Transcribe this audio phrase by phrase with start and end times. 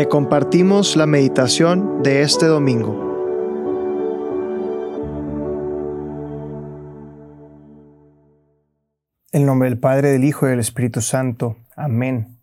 [0.00, 2.94] Te compartimos la meditación de este domingo.
[9.30, 11.58] En nombre del Padre, del Hijo y del Espíritu Santo.
[11.76, 12.38] Amén.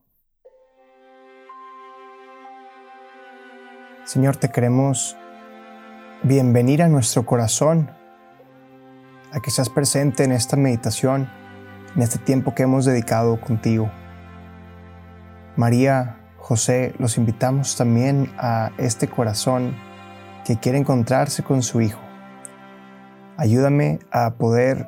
[4.05, 5.17] Señor, te queremos
[6.21, 7.89] bienvenir a nuestro corazón,
[9.31, 11.27] a que seas presente en esta meditación,
[11.95, 13.89] en este tiempo que hemos dedicado contigo.
[15.55, 19.75] María, José, los invitamos también a este corazón
[20.45, 21.99] que quiere encontrarse con su Hijo.
[23.35, 24.87] Ayúdame a poder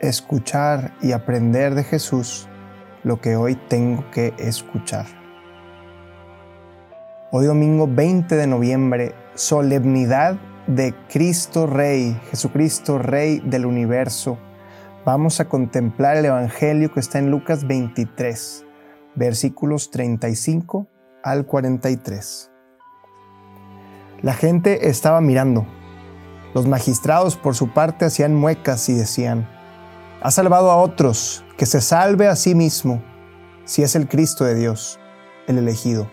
[0.00, 2.46] escuchar y aprender de Jesús
[3.04, 5.06] lo que hoy tengo que escuchar.
[7.30, 10.36] Hoy domingo 20 de noviembre, solemnidad
[10.66, 14.36] de Cristo Rey, Jesucristo Rey del universo.
[15.06, 18.66] Vamos a contemplar el Evangelio que está en Lucas 23
[19.14, 20.88] versículos 35
[21.22, 22.50] al 43.
[24.22, 25.66] La gente estaba mirando.
[26.54, 29.48] Los magistrados por su parte hacían muecas y decían,
[30.20, 33.02] ha salvado a otros, que se salve a sí mismo,
[33.64, 35.00] si es el Cristo de Dios,
[35.46, 36.08] el elegido.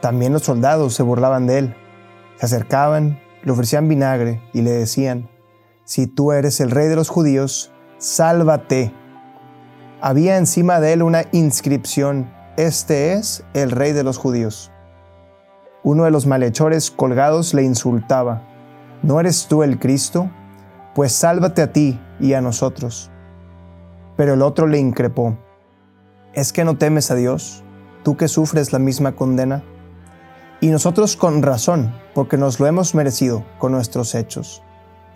[0.00, 1.76] También los soldados se burlaban de él,
[2.36, 5.28] se acercaban, le ofrecían vinagre y le decían,
[5.84, 8.94] si tú eres el rey de los judíos, sálvate
[10.00, 14.72] había encima de él una inscripción, Este es el rey de los judíos.
[15.82, 18.42] Uno de los malhechores colgados le insultaba,
[19.02, 20.30] ¿no eres tú el Cristo?
[20.94, 23.10] Pues sálvate a ti y a nosotros.
[24.16, 25.36] Pero el otro le increpó,
[26.32, 27.62] ¿es que no temes a Dios,
[28.02, 29.62] tú que sufres la misma condena?
[30.60, 34.62] Y nosotros con razón, porque nos lo hemos merecido con nuestros hechos.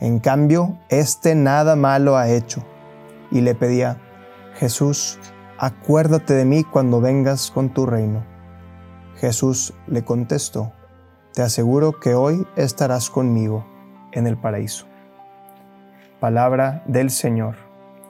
[0.01, 2.62] En cambio, éste nada malo ha hecho.
[3.31, 3.98] Y le pedía,
[4.56, 5.18] Jesús,
[5.58, 8.24] acuérdate de mí cuando vengas con tu reino.
[9.16, 10.72] Jesús le contestó,
[11.34, 13.66] te aseguro que hoy estarás conmigo
[14.12, 14.86] en el paraíso.
[16.18, 17.56] Palabra del Señor.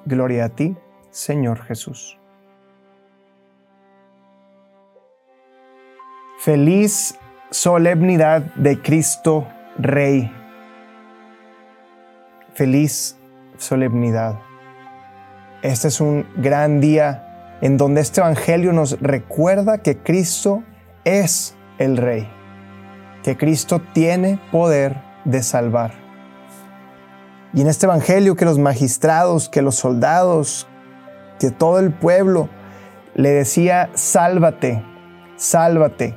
[0.04, 0.76] Gloria a ti,
[1.10, 2.18] Señor Jesús.
[6.38, 7.18] Feliz
[7.50, 9.46] solemnidad de Cristo
[9.78, 10.32] Rey.
[12.54, 13.16] Feliz
[13.58, 14.49] solemnidad.
[15.62, 20.62] Este es un gran día en donde este Evangelio nos recuerda que Cristo
[21.04, 22.26] es el Rey,
[23.22, 25.92] que Cristo tiene poder de salvar.
[27.52, 30.66] Y en este Evangelio que los magistrados, que los soldados,
[31.38, 32.48] que todo el pueblo
[33.14, 34.82] le decía, sálvate,
[35.36, 36.16] sálvate,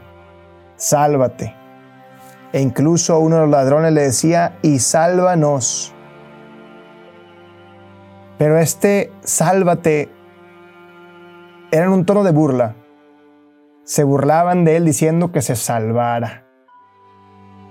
[0.77, 1.53] sálvate.
[2.53, 5.92] E incluso uno de los ladrones le decía, y sálvanos.
[8.37, 10.09] Pero este sálvate
[11.71, 12.75] era en un tono de burla.
[13.83, 16.45] Se burlaban de él diciendo que se salvara.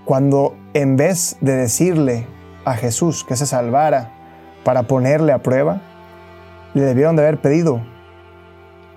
[0.04, 2.26] Cuando en vez de decirle
[2.64, 4.12] a Jesús que se salvara
[4.64, 5.80] para ponerle a prueba,
[6.74, 7.82] le debieron de haber pedido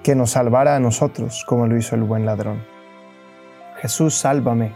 [0.03, 2.63] que nos salvara a nosotros como lo hizo el buen ladrón.
[3.81, 4.73] Jesús, sálvame.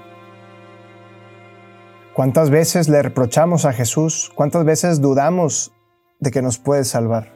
[2.14, 4.32] ¿Cuántas veces le reprochamos a Jesús?
[4.36, 5.72] ¿Cuántas veces dudamos
[6.20, 7.32] de que nos puede salvar.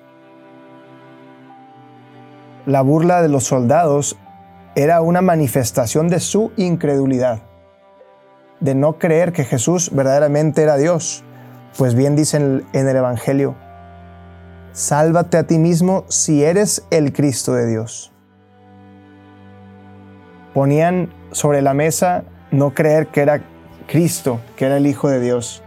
[2.65, 4.17] La burla de los soldados
[4.75, 7.41] era una manifestación de su incredulidad,
[8.59, 11.23] de no creer que Jesús verdaderamente era Dios.
[11.77, 13.55] Pues bien dicen en el Evangelio,
[14.71, 18.11] sálvate a ti mismo si eres el Cristo de Dios.
[20.53, 23.43] Ponían sobre la mesa no creer que era
[23.87, 25.63] Cristo, que era el Hijo de Dios,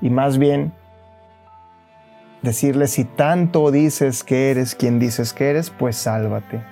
[0.00, 0.72] y más bien
[2.42, 6.62] decirle, si tanto dices que eres quien dices que eres, pues sálvate.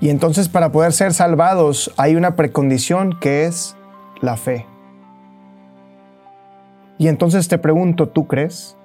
[0.00, 3.76] Y entonces para poder ser salvados hay una precondición que es
[4.20, 4.66] la fe.
[6.98, 8.76] Y entonces te pregunto, ¿tú crees?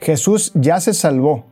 [0.00, 1.44] Jesús ya se salvó.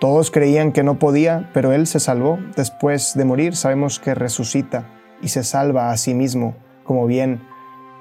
[0.00, 2.38] Todos creían que no podía, pero Él se salvó.
[2.56, 4.88] Después de morir sabemos que resucita
[5.20, 7.42] y se salva a sí mismo, como bien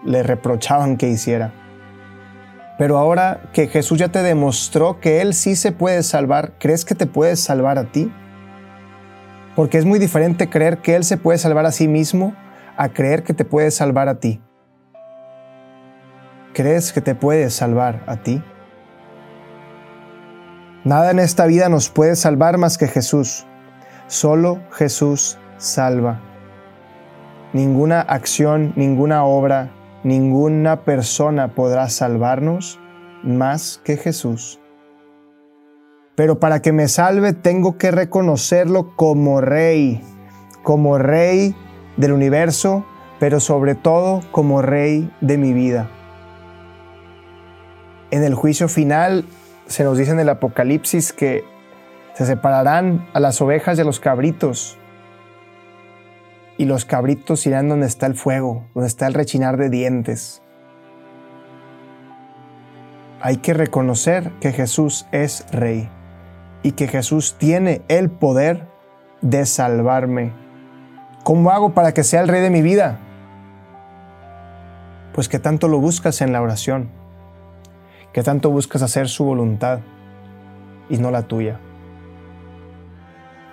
[0.03, 1.53] le reprochaban que hiciera.
[2.77, 6.95] Pero ahora que Jesús ya te demostró que Él sí se puede salvar, ¿crees que
[6.95, 8.11] te puedes salvar a ti?
[9.55, 12.35] Porque es muy diferente creer que Él se puede salvar a sí mismo
[12.77, 14.39] a creer que te puede salvar a ti.
[16.53, 18.43] ¿Crees que te puedes salvar a ti?
[20.83, 23.45] Nada en esta vida nos puede salvar más que Jesús.
[24.05, 26.21] Solo Jesús salva.
[27.51, 29.71] Ninguna acción, ninguna obra,
[30.07, 32.79] Ninguna persona podrá salvarnos
[33.23, 34.57] más que Jesús.
[36.15, 40.01] pero para que me salve tengo que reconocerlo como rey,
[40.63, 41.53] como rey
[41.97, 42.85] del universo,
[43.19, 45.89] pero sobre todo como rey de mi vida.
[48.09, 49.25] En el juicio final
[49.65, 51.43] se nos dice en el Apocalipsis que
[52.13, 54.77] se separarán a las ovejas de los cabritos
[56.57, 60.41] y los cabritos irán donde está el fuego, donde está el rechinar de dientes.
[63.21, 65.89] Hay que reconocer que Jesús es rey
[66.63, 68.67] y que Jesús tiene el poder
[69.21, 70.33] de salvarme.
[71.23, 72.99] ¿Cómo hago para que sea el rey de mi vida?
[75.13, 76.89] Pues que tanto lo buscas en la oración,
[78.13, 79.79] que tanto buscas hacer su voluntad
[80.89, 81.59] y no la tuya.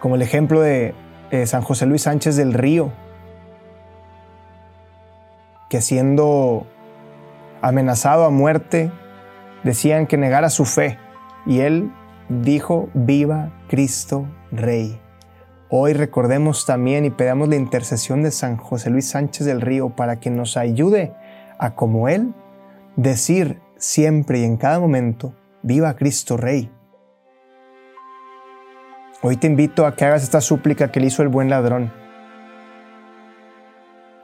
[0.01, 0.95] Como el ejemplo de
[1.31, 2.93] eh, San José Luis Sánchez del Río,
[5.69, 6.67] que siendo
[7.63, 8.91] amenazado a muerte,
[9.63, 10.99] decían que negara su fe
[11.47, 11.91] y él
[12.29, 15.01] dijo, viva Cristo Rey.
[15.71, 20.21] Hoy recordemos también y pedamos la intercesión de San José Luis Sánchez del Río para
[20.21, 21.15] que nos ayude
[21.59, 22.35] a, como Él,
[22.97, 26.71] decir siempre y en cada momento, viva Cristo Rey.
[29.27, 31.91] Hoy te invito a que hagas esta súplica que le hizo el buen ladrón.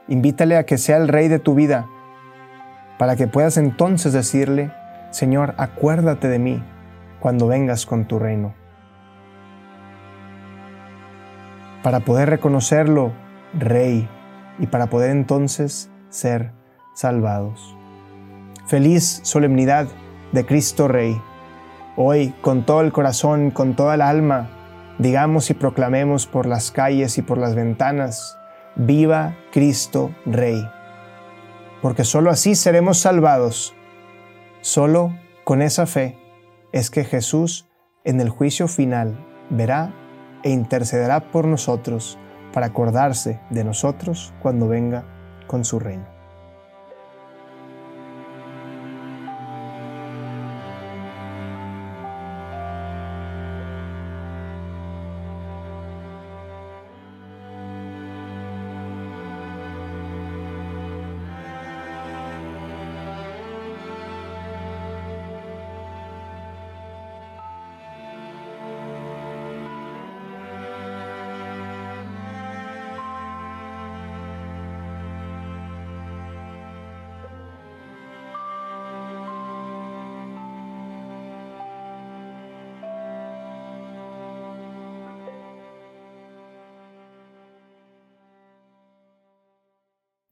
[0.08, 1.88] Invítale a que sea el Rey de tu vida,
[2.98, 4.74] para que puedas entonces decirle,
[5.10, 6.62] Señor, acuérdate de mí
[7.18, 8.52] cuando vengas con tu reino.
[11.82, 13.12] Para poder reconocerlo,
[13.58, 14.06] Rey,
[14.58, 16.52] y para poder entonces ser
[16.92, 17.74] salvados.
[18.66, 19.86] Feliz solemnidad
[20.32, 21.18] de Cristo Rey.
[21.96, 24.59] Hoy, con todo el corazón, con toda el alma,
[25.00, 28.38] digamos y proclamemos por las calles y por las ventanas,
[28.76, 30.62] viva Cristo Rey.
[31.80, 33.74] Porque sólo así seremos salvados,
[34.60, 36.18] solo con esa fe
[36.72, 37.66] es que Jesús
[38.04, 39.94] en el juicio final verá
[40.42, 42.18] e intercederá por nosotros
[42.52, 45.04] para acordarse de nosotros cuando venga
[45.46, 46.19] con su reino.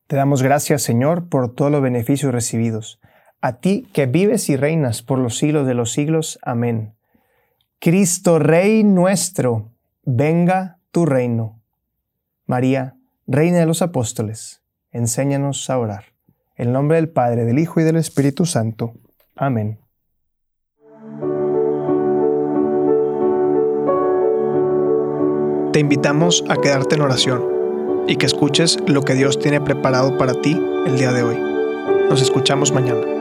[0.09, 2.99] Te damos gracias, Señor, por todos los beneficios recibidos.
[3.43, 6.39] A ti que vives y reinas por los siglos de los siglos.
[6.43, 6.95] Amén.
[7.79, 9.71] Cristo Rey nuestro,
[10.05, 11.61] venga tu reino.
[12.47, 12.97] María,
[13.27, 14.63] Reina de los Apóstoles,
[14.93, 16.05] enséñanos a orar.
[16.57, 18.95] En nombre del Padre, del Hijo y del Espíritu Santo.
[19.37, 19.79] Amén.
[25.75, 27.58] Te invitamos a quedarte en oración
[28.09, 31.37] y que escuches lo que Dios tiene preparado para ti el día de hoy.
[32.09, 33.18] Nos escuchamos mañana.